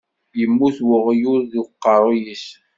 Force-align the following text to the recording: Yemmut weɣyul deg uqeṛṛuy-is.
Yemmut 0.39 0.77
weɣyul 0.87 1.41
deg 1.51 1.63
uqeṛṛuy-is. 1.65 2.47